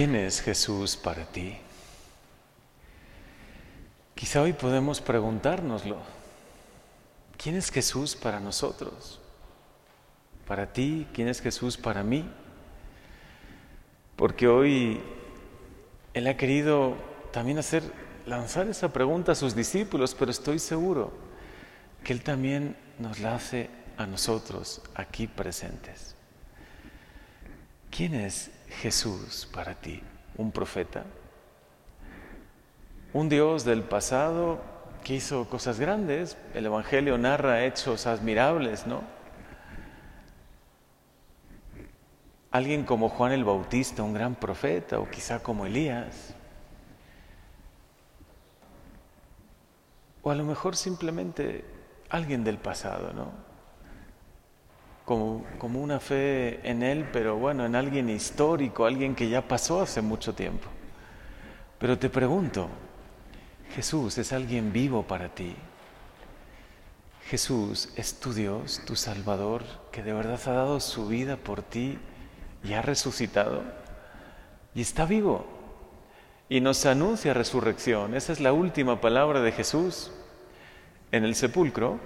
¿Quién 0.00 0.16
es 0.16 0.40
Jesús 0.40 0.96
para 0.96 1.26
ti? 1.26 1.58
Quizá 4.14 4.40
hoy 4.40 4.54
podemos 4.54 4.98
preguntárnoslo. 4.98 5.98
¿Quién 7.36 7.56
es 7.56 7.70
Jesús 7.70 8.16
para 8.16 8.40
nosotros? 8.40 9.20
Para 10.46 10.72
ti, 10.72 11.06
¿quién 11.12 11.28
es 11.28 11.42
Jesús 11.42 11.76
para 11.76 12.02
mí? 12.02 12.26
Porque 14.16 14.48
hoy 14.48 15.02
Él 16.14 16.28
ha 16.28 16.36
querido 16.38 16.94
también 17.30 17.58
hacer, 17.58 17.82
lanzar 18.24 18.68
esa 18.68 18.94
pregunta 18.94 19.32
a 19.32 19.34
sus 19.34 19.54
discípulos, 19.54 20.16
pero 20.18 20.30
estoy 20.30 20.60
seguro 20.60 21.12
que 22.02 22.14
Él 22.14 22.22
también 22.22 22.74
nos 22.98 23.20
la 23.20 23.34
hace 23.34 23.68
a 23.98 24.06
nosotros 24.06 24.80
aquí 24.94 25.26
presentes. 25.26 26.14
¿Quién 27.90 28.14
es 28.14 28.50
Jesús 28.70 29.48
para 29.52 29.74
ti? 29.74 30.02
¿Un 30.36 30.52
profeta? 30.52 31.04
¿Un 33.12 33.28
Dios 33.28 33.64
del 33.64 33.82
pasado 33.82 34.60
que 35.04 35.14
hizo 35.14 35.48
cosas 35.48 35.80
grandes? 35.80 36.36
El 36.54 36.66
Evangelio 36.66 37.18
narra 37.18 37.64
hechos 37.64 38.06
admirables, 38.06 38.86
¿no? 38.86 39.02
Alguien 42.52 42.84
como 42.84 43.08
Juan 43.08 43.32
el 43.32 43.44
Bautista, 43.44 44.02
un 44.02 44.14
gran 44.14 44.34
profeta, 44.34 44.98
o 44.98 45.08
quizá 45.08 45.42
como 45.42 45.66
Elías. 45.66 46.34
O 50.22 50.30
a 50.30 50.34
lo 50.34 50.44
mejor 50.44 50.76
simplemente 50.76 51.64
alguien 52.08 52.44
del 52.44 52.58
pasado, 52.58 53.12
¿no? 53.12 53.49
Como, 55.10 55.82
una 55.82 55.98
fe 55.98 56.60
en 56.62 56.84
Él, 56.84 57.04
pero 57.12 57.36
bueno, 57.36 57.66
en 57.66 57.74
alguien 57.74 58.08
histórico, 58.08 58.86
alguien 58.86 59.16
que 59.16 59.28
ya 59.28 59.42
pasó 59.42 59.80
hace 59.82 60.00
mucho 60.00 60.36
tiempo. 60.36 60.68
Pero 61.80 61.98
te 61.98 62.08
pregunto, 62.08 62.68
Jesús 63.74 64.18
es 64.18 64.32
alguien 64.32 64.72
vivo 64.72 65.02
para 65.02 65.28
ti. 65.28 65.56
Jesús 67.26 67.88
es 67.96 68.20
tu 68.20 68.32
Dios, 68.32 68.82
tu 68.86 68.94
Salvador, 68.94 69.64
que 69.90 70.04
de 70.04 70.12
verdad 70.12 70.40
ha 70.46 70.52
dado 70.52 70.78
su 70.78 71.08
vida 71.08 71.36
por 71.36 71.62
ti 71.62 71.98
y 72.62 72.74
ha 72.74 72.82
resucitado 72.82 73.64
y 74.76 74.80
está 74.80 75.06
vivo 75.06 75.44
y 76.48 76.60
nos 76.60 76.86
anuncia 76.86 77.34
resurrección. 77.34 78.14
Esa 78.14 78.32
es 78.32 78.38
la 78.38 78.52
última 78.52 79.00
palabra 79.00 79.40
de 79.40 79.50
Jesús. 79.50 80.12
En 81.10 81.24
el 81.24 81.34
sepulcro 81.34 81.98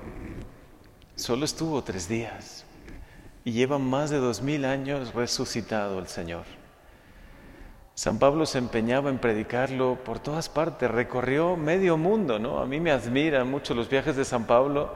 solo 1.17 1.45
estuvo 1.45 1.85
tres 1.85 2.09
días 2.09 2.65
y 3.45 3.53
lleva 3.53 3.79
más 3.79 4.11
de 4.11 4.19
dos 4.19 4.43
mil 4.43 4.65
años 4.65 5.15
resucitado 5.15 5.99
el 5.99 6.07
Señor. 6.09 6.45
San 7.95 8.19
Pablo 8.19 8.45
se 8.45 8.59
empeñaba 8.59 9.11
en 9.11 9.19
predicarlo 9.19 9.99
por 10.03 10.19
todas 10.19 10.49
partes, 10.49 10.91
recorrió 10.91 11.57
medio 11.57 11.97
mundo, 11.97 12.41
¿no? 12.41 12.59
A 12.59 12.67
mí 12.67 12.81
me 12.81 12.91
admiran 12.91 13.49
mucho 13.49 13.75
los 13.75 13.89
viajes 13.89 14.17
de 14.17 14.25
San 14.25 14.47
Pablo. 14.47 14.93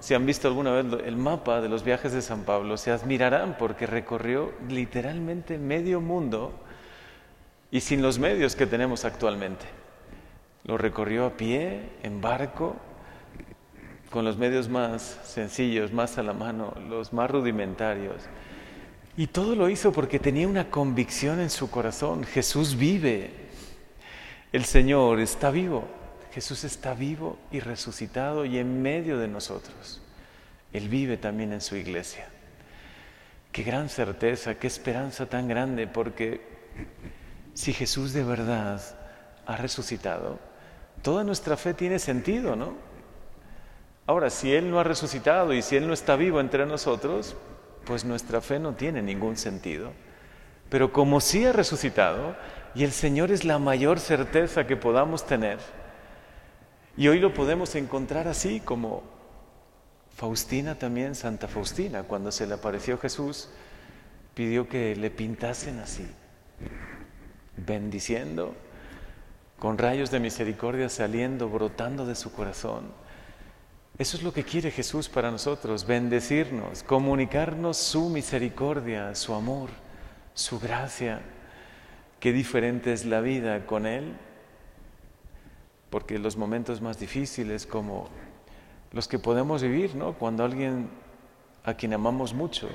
Si 0.00 0.14
han 0.14 0.26
visto 0.26 0.48
alguna 0.48 0.72
vez 0.72 0.86
el 1.04 1.16
mapa 1.16 1.60
de 1.60 1.68
los 1.68 1.84
viajes 1.84 2.12
de 2.12 2.22
San 2.22 2.42
Pablo, 2.42 2.76
se 2.76 2.90
admirarán 2.90 3.56
porque 3.56 3.86
recorrió 3.86 4.52
literalmente 4.68 5.58
medio 5.58 6.00
mundo 6.00 6.52
y 7.70 7.82
sin 7.82 8.02
los 8.02 8.18
medios 8.18 8.56
que 8.56 8.66
tenemos 8.66 9.04
actualmente. 9.04 9.66
Lo 10.64 10.76
recorrió 10.76 11.26
a 11.26 11.30
pie, 11.36 11.90
en 12.02 12.20
barco, 12.20 12.76
con 14.10 14.24
los 14.24 14.36
medios 14.36 14.68
más 14.68 15.18
sencillos, 15.24 15.92
más 15.92 16.18
a 16.18 16.22
la 16.22 16.32
mano, 16.32 16.74
los 16.88 17.12
más 17.12 17.30
rudimentarios. 17.30 18.22
Y 19.16 19.28
todo 19.28 19.54
lo 19.54 19.68
hizo 19.68 19.92
porque 19.92 20.18
tenía 20.18 20.48
una 20.48 20.70
convicción 20.70 21.40
en 21.40 21.50
su 21.50 21.70
corazón. 21.70 22.24
Jesús 22.24 22.76
vive. 22.76 23.30
El 24.52 24.64
Señor 24.64 25.20
está 25.20 25.50
vivo. 25.50 25.84
Jesús 26.32 26.64
está 26.64 26.94
vivo 26.94 27.38
y 27.50 27.60
resucitado 27.60 28.44
y 28.44 28.58
en 28.58 28.82
medio 28.82 29.18
de 29.18 29.28
nosotros. 29.28 30.00
Él 30.72 30.88
vive 30.88 31.16
también 31.16 31.52
en 31.52 31.60
su 31.60 31.76
iglesia. 31.76 32.28
Qué 33.52 33.62
gran 33.64 33.88
certeza, 33.88 34.54
qué 34.54 34.68
esperanza 34.68 35.26
tan 35.26 35.48
grande, 35.48 35.88
porque 35.88 36.40
si 37.54 37.72
Jesús 37.72 38.12
de 38.12 38.22
verdad 38.22 38.80
ha 39.44 39.56
resucitado, 39.56 40.38
toda 41.02 41.24
nuestra 41.24 41.56
fe 41.56 41.74
tiene 41.74 41.98
sentido, 41.98 42.54
¿no? 42.54 42.89
Ahora, 44.10 44.28
si 44.28 44.52
Él 44.52 44.72
no 44.72 44.80
ha 44.80 44.82
resucitado 44.82 45.54
y 45.54 45.62
si 45.62 45.76
Él 45.76 45.86
no 45.86 45.92
está 45.92 46.16
vivo 46.16 46.40
entre 46.40 46.66
nosotros, 46.66 47.36
pues 47.84 48.04
nuestra 48.04 48.40
fe 48.40 48.58
no 48.58 48.74
tiene 48.74 49.02
ningún 49.02 49.36
sentido. 49.36 49.92
Pero 50.68 50.92
como 50.92 51.20
sí 51.20 51.44
ha 51.44 51.52
resucitado, 51.52 52.34
y 52.74 52.82
el 52.82 52.90
Señor 52.90 53.30
es 53.30 53.44
la 53.44 53.60
mayor 53.60 54.00
certeza 54.00 54.66
que 54.66 54.76
podamos 54.76 55.26
tener, 55.26 55.58
y 56.96 57.06
hoy 57.06 57.20
lo 57.20 57.32
podemos 57.32 57.76
encontrar 57.76 58.26
así 58.26 58.58
como 58.58 59.04
Faustina 60.16 60.74
también, 60.74 61.14
Santa 61.14 61.46
Faustina, 61.46 62.02
cuando 62.02 62.32
se 62.32 62.48
le 62.48 62.54
apareció 62.54 62.98
Jesús, 62.98 63.48
pidió 64.34 64.68
que 64.68 64.96
le 64.96 65.10
pintasen 65.10 65.78
así, 65.78 66.08
bendiciendo, 67.56 68.56
con 69.60 69.78
rayos 69.78 70.10
de 70.10 70.18
misericordia 70.18 70.88
saliendo, 70.88 71.48
brotando 71.48 72.06
de 72.06 72.16
su 72.16 72.32
corazón 72.32 72.98
eso 73.98 74.16
es 74.16 74.22
lo 74.22 74.32
que 74.32 74.44
quiere 74.44 74.70
Jesús 74.70 75.08
para 75.08 75.30
nosotros, 75.30 75.86
bendecirnos, 75.86 76.82
comunicarnos 76.82 77.76
su 77.76 78.08
misericordia, 78.08 79.14
su 79.14 79.34
amor, 79.34 79.70
su 80.32 80.58
gracia. 80.58 81.20
Qué 82.18 82.32
diferente 82.32 82.92
es 82.92 83.04
la 83.04 83.20
vida 83.20 83.66
con 83.66 83.86
Él, 83.86 84.16
porque 85.90 86.18
los 86.18 86.36
momentos 86.36 86.80
más 86.80 86.98
difíciles 86.98 87.66
como 87.66 88.08
los 88.92 89.06
que 89.06 89.18
podemos 89.18 89.62
vivir, 89.62 89.94
¿no? 89.94 90.14
Cuando 90.14 90.44
alguien 90.44 90.88
a 91.64 91.74
quien 91.74 91.92
amamos 91.92 92.32
mucho 92.32 92.68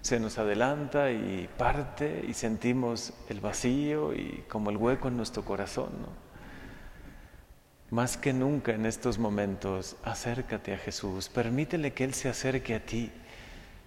se 0.00 0.20
nos 0.20 0.38
adelanta 0.38 1.10
y 1.10 1.48
parte 1.58 2.24
y 2.28 2.34
sentimos 2.34 3.12
el 3.28 3.40
vacío 3.40 4.14
y 4.14 4.44
como 4.48 4.70
el 4.70 4.76
hueco 4.76 5.08
en 5.08 5.16
nuestro 5.16 5.44
corazón, 5.44 5.90
¿no? 6.00 6.25
Más 7.90 8.16
que 8.16 8.32
nunca 8.32 8.72
en 8.72 8.84
estos 8.84 9.18
momentos, 9.18 9.96
acércate 10.02 10.74
a 10.74 10.78
Jesús, 10.78 11.28
permítele 11.28 11.92
que 11.92 12.02
Él 12.02 12.14
se 12.14 12.28
acerque 12.28 12.74
a 12.74 12.80
ti, 12.80 13.12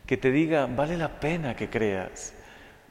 que 0.06 0.16
te 0.16 0.32
diga, 0.32 0.68
vale 0.68 0.98
la 0.98 1.20
pena 1.20 1.56
que 1.56 1.70
creas, 1.70 2.34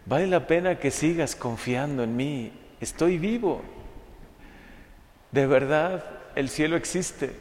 vale 0.04 0.26
la 0.26 0.46
pena 0.46 0.78
que 0.78 0.90
sigas 0.90 1.34
confiando 1.34 2.02
en 2.02 2.14
mí, 2.14 2.52
estoy 2.80 3.16
vivo, 3.16 3.62
de 5.32 5.46
verdad 5.46 6.04
el 6.34 6.50
cielo 6.50 6.76
existe, 6.76 7.32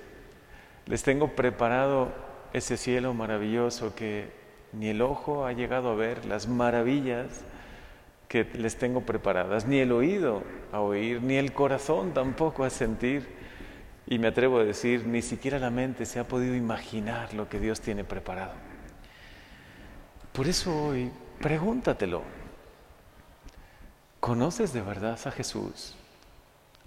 les 0.86 1.04
tengo 1.04 1.36
preparado 1.36 2.14
ese 2.54 2.78
cielo 2.78 3.14
maravilloso 3.14 3.94
que 3.96 4.32
ni 4.72 4.88
el 4.88 5.02
ojo 5.02 5.46
ha 5.46 5.52
llegado 5.52 5.92
a 5.92 5.96
ver, 5.96 6.24
las 6.26 6.48
maravillas 6.48 7.28
que 8.30 8.46
les 8.46 8.78
tengo 8.78 9.02
preparadas, 9.02 9.66
ni 9.66 9.80
el 9.80 9.92
oído 9.92 10.44
a 10.72 10.80
oír, 10.80 11.22
ni 11.22 11.36
el 11.36 11.52
corazón 11.52 12.14
tampoco 12.14 12.64
a 12.64 12.70
sentir 12.70 13.28
y 14.08 14.20
me 14.20 14.30
atrevo 14.30 14.60
a 14.60 14.64
decir, 14.64 15.06
ni 15.06 15.22
siquiera 15.22 15.60
la 15.60 15.70
mente 15.70 16.06
se 16.06 16.20
ha 16.20 16.28
podido 16.28 16.56
imaginar 16.56 17.34
lo 17.34 17.50
que 17.50 17.60
Dios 17.60 17.82
tiene 17.82 18.06
preparado. 18.06 18.54
Por 20.32 20.48
eso 20.48 20.86
hoy, 20.86 21.12
pregúntatelo. 21.42 22.24
¿Conoces 24.22 24.72
de 24.72 24.82
verdad 24.82 25.20
a 25.26 25.32
Jesús? 25.32 25.96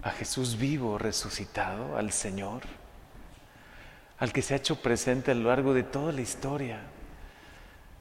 ¿A 0.01 0.09
Jesús 0.09 0.57
vivo, 0.57 0.97
resucitado, 0.97 1.95
al 1.95 2.11
Señor? 2.11 2.63
Al 4.17 4.33
que 4.33 4.41
se 4.41 4.55
ha 4.55 4.57
hecho 4.57 4.81
presente 4.81 5.31
a 5.31 5.35
lo 5.35 5.49
largo 5.49 5.75
de 5.75 5.83
toda 5.83 6.11
la 6.11 6.21
historia, 6.21 6.79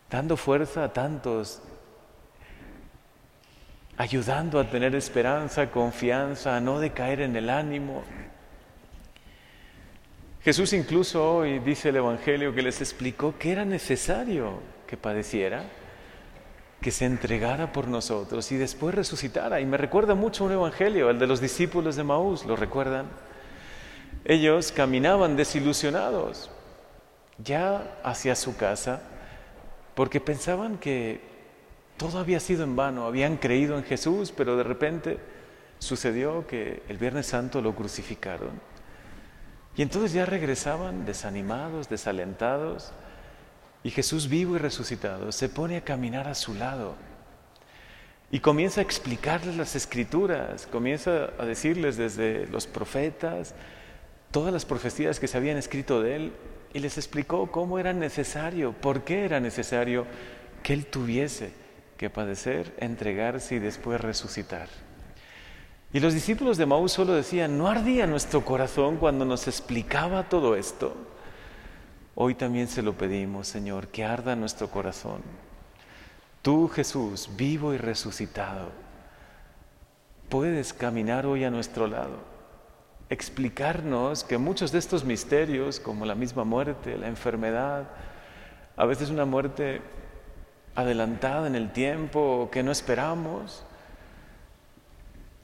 dando 0.09 0.39
fuerza 0.39 0.85
a 0.85 0.93
tantos, 0.95 1.61
ayudando 3.99 4.59
a 4.59 4.71
tener 4.71 4.95
esperanza, 4.95 5.71
confianza, 5.71 6.57
a 6.57 6.61
no 6.61 6.81
decaer 6.81 7.21
en 7.21 7.37
el 7.37 7.51
ánimo, 7.51 8.03
Jesús 10.43 10.73
incluso 10.73 11.37
hoy 11.37 11.59
dice 11.59 11.91
el 11.91 11.97
Evangelio 11.97 12.55
que 12.55 12.63
les 12.63 12.81
explicó 12.81 13.35
que 13.39 13.53
era 13.53 13.67
necesario 13.67 14.61
que 14.87 14.97
padeciera, 14.97 15.65
que 16.81 16.91
se 16.91 17.05
entregara 17.05 17.73
por 17.73 17.89
nosotros 17.89 18.51
y 18.51 18.57
después 18.57 18.95
resucitara. 18.95 19.61
Y 19.61 19.67
me 19.67 19.77
recuerda 19.77 20.15
mucho 20.15 20.45
un 20.45 20.53
Evangelio, 20.53 21.11
el 21.11 21.19
de 21.19 21.27
los 21.27 21.43
discípulos 21.43 21.95
de 21.97 22.05
Maús, 22.05 22.47
¿lo 22.47 22.57
recuerdan? 22.57 23.07
Ellos 24.25 24.73
caminaban 24.73 25.37
desilusionados 25.37 26.51
ya 27.37 27.99
hacia 28.03 28.35
su 28.35 28.57
casa 28.57 29.03
porque 29.95 30.21
pensaban 30.21 30.79
que 30.79 31.21
todo 31.99 32.19
había 32.19 32.41
sido 32.41 32.65
en 32.65 32.77
vano, 32.77 33.05
habían 33.05 33.37
creído 33.37 33.77
en 33.77 33.85
Jesús, 33.85 34.33
pero 34.35 34.57
de 34.57 34.65
repente 34.65 35.19
sucedió 35.79 36.47
que 36.47 36.83
el 36.89 36.97
Viernes 36.97 37.27
Santo 37.27 37.61
lo 37.61 37.75
crucificaron 37.75 38.71
y 39.77 39.83
entonces 39.83 40.13
ya 40.13 40.27
regresaban 40.27 41.05
desanimados, 41.07 41.89
desalentados, 41.89 42.93
y 43.83 43.91
Jesús 43.91 44.29
vivo 44.29 44.57
y 44.57 44.59
resucitado 44.59 45.33
se 45.33 45.49
pone 45.49 45.77
a 45.77 45.85
caminar 45.85 46.29
a 46.29 46.35
su 46.35 46.55
lado. 46.55 46.95
Y 48.31 48.41
comienza 48.41 48.81
a 48.81 48.85
explicarles 48.85 49.57
las 49.57 49.75
escrituras, 49.75 50.67
comienza 50.67 51.31
a 51.39 51.45
decirles 51.45 51.97
desde 51.97 52.47
los 52.47 52.67
profetas, 52.67 53.55
todas 54.31 54.53
las 54.53 54.65
profecías 54.65 55.19
que 55.19 55.27
se 55.27 55.37
habían 55.37 55.57
escrito 55.57 56.01
de 56.01 56.17
él, 56.17 56.33
y 56.73 56.79
les 56.79 56.99
explicó 56.99 57.51
cómo 57.51 57.79
era 57.79 57.93
necesario, 57.93 58.73
por 58.73 59.03
qué 59.03 59.25
era 59.25 59.41
necesario 59.41 60.07
que 60.63 60.75
él 60.75 60.87
tuviese 60.87 61.53
que 61.97 62.11
padecer, 62.11 62.75
entregarse 62.79 63.57
y 63.57 63.59
después 63.59 64.01
resucitar. 64.01 64.69
Y 65.93 65.99
los 65.99 66.15
discípulos 66.15 66.57
de 66.57 66.67
Maús 66.67 66.93
solo 66.93 67.15
decían, 67.15 67.59
¿no 67.59 67.67
ardía 67.67 68.07
nuestro 68.07 68.45
corazón 68.45 68.97
cuando 68.97 69.25
nos 69.25 69.49
explicaba 69.49 70.29
todo 70.29 70.55
esto? 70.55 70.95
Hoy 72.15 72.35
también 72.35 72.69
se 72.69 72.83
lo 72.83 72.93
pedimos, 72.93 73.49
Señor, 73.49 73.89
que 73.89 74.05
arda 74.05 74.37
nuestro 74.37 74.69
corazón. 74.71 75.21
Tú, 76.43 76.69
Jesús, 76.69 77.31
vivo 77.37 77.75
y 77.75 77.79
resucitado, 77.79 78.69
puedes 80.29 80.73
caminar 80.73 81.27
hoy 81.27 81.43
a 81.43 81.51
nuestro 81.51 81.89
lado, 81.89 82.19
explicarnos 83.09 84.23
que 84.23 84.39
muchos 84.39 84.71
de 84.71 84.79
estos 84.79 85.05
misterios, 85.05 85.81
como 85.81 86.07
la 86.07 86.15
misma 86.15 86.45
muerte, 86.45 86.97
la 86.97 87.09
enfermedad, 87.09 87.89
a 88.77 88.87
veces 88.87 89.11
una 89.11 89.25
muerte 89.25 89.83
adelantada 90.77 91.49
en 91.49 91.57
el 91.57 91.73
tiempo 91.73 92.49
que 92.53 92.63
no 92.63 92.71
esperamos, 92.71 93.65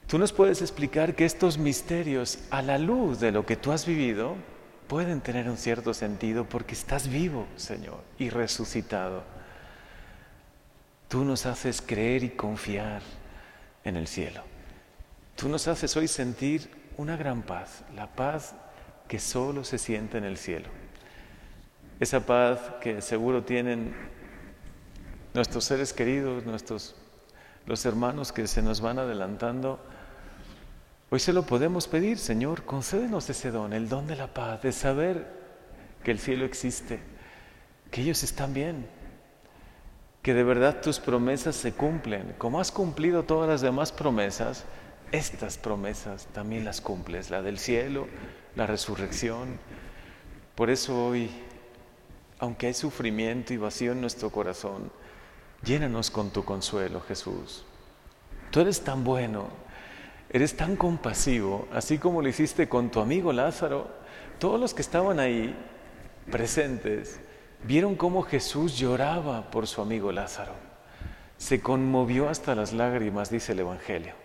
Tú 0.07 0.17
nos 0.17 0.31
puedes 0.31 0.61
explicar 0.61 1.15
que 1.15 1.25
estos 1.25 1.57
misterios, 1.57 2.39
a 2.49 2.61
la 2.61 2.77
luz 2.77 3.19
de 3.19 3.33
lo 3.33 3.45
que 3.45 3.57
tú 3.57 3.73
has 3.73 3.85
vivido, 3.85 4.35
pueden 4.87 5.19
tener 5.19 5.49
un 5.49 5.57
cierto 5.57 5.93
sentido 5.93 6.45
porque 6.47 6.75
estás 6.75 7.09
vivo, 7.09 7.45
Señor, 7.57 8.01
y 8.17 8.29
resucitado. 8.29 9.23
Tú 11.09 11.25
nos 11.25 11.45
haces 11.45 11.81
creer 11.81 12.23
y 12.23 12.29
confiar 12.29 13.01
en 13.83 13.97
el 13.97 14.07
cielo. 14.07 14.43
Tú 15.35 15.49
nos 15.49 15.67
haces 15.67 15.97
hoy 15.97 16.07
sentir 16.07 16.71
una 16.95 17.17
gran 17.17 17.41
paz, 17.41 17.83
la 17.93 18.07
paz 18.07 18.55
que 19.09 19.19
solo 19.19 19.65
se 19.65 19.77
siente 19.77 20.17
en 20.17 20.23
el 20.23 20.37
cielo. 20.37 20.69
Esa 21.99 22.25
paz 22.25 22.59
que 22.79 23.01
seguro 23.01 23.43
tienen 23.43 23.93
nuestros 25.33 25.65
seres 25.65 25.91
queridos, 25.91 26.45
nuestros 26.45 26.95
los 27.67 27.85
hermanos 27.85 28.31
que 28.31 28.47
se 28.47 28.61
nos 28.61 28.79
van 28.79 28.97
adelantando 28.97 29.79
Hoy 31.09 31.19
se 31.19 31.31
lo 31.31 31.43
podemos 31.43 31.87
pedir, 31.87 32.17
Señor, 32.17 32.65
concédenos 32.65 33.29
ese 33.29 33.49
don, 33.49 33.71
el 33.71 33.87
don 33.87 34.07
de 34.07 34.17
la 34.17 34.33
paz, 34.33 34.61
de 34.61 34.73
saber 34.73 35.25
que 36.03 36.11
el 36.11 36.19
cielo 36.19 36.43
existe, 36.43 36.99
que 37.91 38.01
ellos 38.01 38.23
están 38.23 38.53
bien, 38.53 38.89
que 40.21 40.33
de 40.33 40.43
verdad 40.43 40.81
tus 40.81 40.99
promesas 40.99 41.55
se 41.55 41.71
cumplen. 41.71 42.35
Como 42.37 42.59
has 42.59 42.73
cumplido 42.73 43.23
todas 43.23 43.47
las 43.47 43.61
demás 43.61 43.93
promesas, 43.93 44.65
estas 45.13 45.57
promesas 45.57 46.27
también 46.33 46.65
las 46.65 46.81
cumples, 46.81 47.29
la 47.29 47.41
del 47.41 47.57
cielo, 47.57 48.07
la 48.57 48.67
resurrección. 48.67 49.59
Por 50.55 50.69
eso 50.69 51.07
hoy, 51.07 51.29
aunque 52.39 52.67
hay 52.67 52.73
sufrimiento 52.73 53.53
y 53.53 53.57
vacío 53.57 53.93
en 53.93 54.01
nuestro 54.01 54.29
corazón, 54.29 54.91
llénanos 55.63 56.11
con 56.11 56.31
tu 56.31 56.43
consuelo, 56.43 56.99
Jesús. 56.99 57.63
Tú 58.51 58.59
eres 58.59 58.81
tan 58.81 59.05
bueno, 59.05 59.47
Eres 60.29 60.57
tan 60.57 60.75
compasivo, 60.75 61.67
así 61.71 61.97
como 61.97 62.21
lo 62.21 62.27
hiciste 62.27 62.67
con 62.67 62.91
tu 62.91 62.99
amigo 62.99 63.31
Lázaro. 63.31 63.87
Todos 64.39 64.59
los 64.59 64.73
que 64.73 64.81
estaban 64.81 65.19
ahí 65.19 65.55
presentes 66.29 67.19
vieron 67.63 67.95
cómo 67.95 68.23
Jesús 68.23 68.77
lloraba 68.77 69.49
por 69.49 69.67
su 69.67 69.81
amigo 69.81 70.11
Lázaro. 70.11 70.53
Se 71.37 71.61
conmovió 71.61 72.29
hasta 72.29 72.55
las 72.55 72.73
lágrimas, 72.73 73.29
dice 73.29 73.53
el 73.53 73.59
Evangelio. 73.59 74.15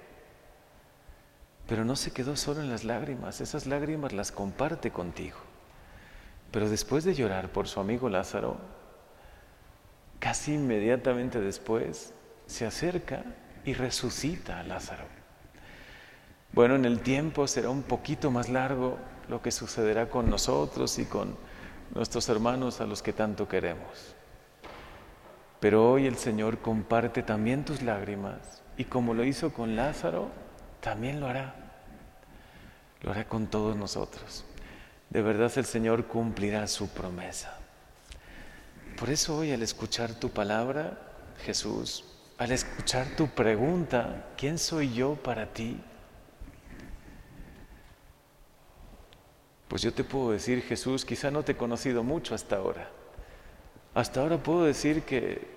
Pero 1.68 1.84
no 1.84 1.94
se 1.94 2.10
quedó 2.10 2.36
solo 2.36 2.60
en 2.60 2.70
las 2.70 2.82
lágrimas, 2.84 3.40
esas 3.40 3.66
lágrimas 3.66 4.12
las 4.12 4.32
comparte 4.32 4.90
contigo. 4.90 5.38
Pero 6.50 6.68
después 6.68 7.04
de 7.04 7.14
llorar 7.14 7.50
por 7.52 7.68
su 7.68 7.78
amigo 7.78 8.08
Lázaro, 8.08 8.56
casi 10.18 10.54
inmediatamente 10.54 11.40
después 11.40 12.12
se 12.46 12.66
acerca 12.66 13.24
y 13.64 13.74
resucita 13.74 14.58
a 14.58 14.64
Lázaro. 14.64 15.21
Bueno, 16.52 16.74
en 16.74 16.84
el 16.84 17.00
tiempo 17.00 17.46
será 17.46 17.70
un 17.70 17.82
poquito 17.82 18.30
más 18.30 18.50
largo 18.50 18.98
lo 19.28 19.40
que 19.40 19.50
sucederá 19.50 20.10
con 20.10 20.28
nosotros 20.28 20.98
y 20.98 21.06
con 21.06 21.34
nuestros 21.94 22.28
hermanos 22.28 22.80
a 22.82 22.86
los 22.86 23.02
que 23.02 23.14
tanto 23.14 23.48
queremos. 23.48 24.14
Pero 25.60 25.90
hoy 25.90 26.06
el 26.06 26.16
Señor 26.16 26.58
comparte 26.58 27.22
también 27.22 27.64
tus 27.64 27.80
lágrimas 27.80 28.62
y 28.76 28.84
como 28.84 29.14
lo 29.14 29.24
hizo 29.24 29.52
con 29.52 29.76
Lázaro, 29.76 30.28
también 30.80 31.20
lo 31.20 31.28
hará. 31.28 31.54
Lo 33.00 33.12
hará 33.12 33.26
con 33.26 33.46
todos 33.46 33.74
nosotros. 33.76 34.44
De 35.08 35.22
verdad 35.22 35.50
el 35.56 35.64
Señor 35.64 36.06
cumplirá 36.06 36.66
su 36.66 36.88
promesa. 36.88 37.56
Por 38.98 39.08
eso 39.08 39.38
hoy 39.38 39.52
al 39.52 39.62
escuchar 39.62 40.12
tu 40.14 40.28
palabra, 40.28 40.98
Jesús, 41.44 42.04
al 42.36 42.52
escuchar 42.52 43.06
tu 43.16 43.28
pregunta, 43.28 44.26
¿quién 44.36 44.58
soy 44.58 44.92
yo 44.92 45.14
para 45.14 45.46
ti? 45.52 45.80
Pues 49.72 49.80
yo 49.80 49.94
te 49.94 50.04
puedo 50.04 50.32
decir, 50.32 50.60
Jesús, 50.60 51.06
quizá 51.06 51.30
no 51.30 51.44
te 51.44 51.52
he 51.52 51.56
conocido 51.56 52.02
mucho 52.02 52.34
hasta 52.34 52.56
ahora. 52.56 52.90
Hasta 53.94 54.20
ahora 54.20 54.36
puedo 54.36 54.64
decir 54.64 55.00
que, 55.04 55.48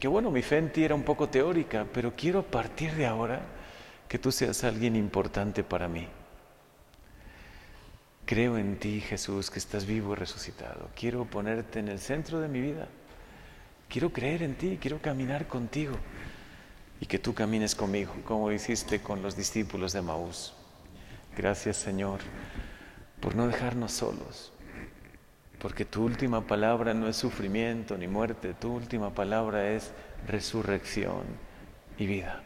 que 0.00 0.08
bueno, 0.08 0.32
mi 0.32 0.42
fe 0.42 0.58
en 0.58 0.72
ti 0.72 0.82
era 0.82 0.96
un 0.96 1.04
poco 1.04 1.28
teórica, 1.28 1.86
pero 1.94 2.12
quiero 2.16 2.40
a 2.40 2.42
partir 2.42 2.92
de 2.96 3.06
ahora 3.06 3.42
que 4.08 4.18
tú 4.18 4.32
seas 4.32 4.64
alguien 4.64 4.96
importante 4.96 5.62
para 5.62 5.86
mí. 5.86 6.08
Creo 8.24 8.58
en 8.58 8.76
ti, 8.76 9.00
Jesús, 9.00 9.52
que 9.52 9.60
estás 9.60 9.86
vivo 9.86 10.14
y 10.14 10.16
resucitado. 10.16 10.90
Quiero 10.96 11.24
ponerte 11.26 11.78
en 11.78 11.86
el 11.86 12.00
centro 12.00 12.40
de 12.40 12.48
mi 12.48 12.60
vida. 12.60 12.88
Quiero 13.88 14.12
creer 14.12 14.42
en 14.42 14.56
ti, 14.56 14.78
quiero 14.80 15.00
caminar 15.00 15.46
contigo 15.46 15.94
y 17.00 17.06
que 17.06 17.20
tú 17.20 17.34
camines 17.34 17.76
conmigo, 17.76 18.14
como 18.24 18.50
hiciste 18.50 19.00
con 19.00 19.22
los 19.22 19.36
discípulos 19.36 19.92
de 19.92 20.02
Maús. 20.02 20.54
Gracias, 21.36 21.76
Señor 21.76 22.18
por 23.20 23.34
no 23.34 23.46
dejarnos 23.46 23.92
solos, 23.92 24.52
porque 25.58 25.84
tu 25.84 26.04
última 26.04 26.46
palabra 26.46 26.94
no 26.94 27.08
es 27.08 27.16
sufrimiento 27.16 27.96
ni 27.98 28.08
muerte, 28.08 28.54
tu 28.54 28.74
última 28.74 29.14
palabra 29.14 29.70
es 29.70 29.92
resurrección 30.26 31.24
y 31.98 32.06
vida. 32.06 32.42